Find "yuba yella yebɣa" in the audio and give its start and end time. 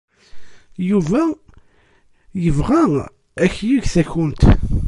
0.89-2.81